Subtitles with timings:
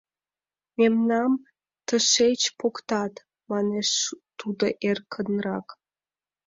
[0.77, 1.33] —Мемнам
[1.87, 3.13] тышеч поктат,—
[3.49, 3.89] манеш
[4.39, 5.67] тудо эркынрак.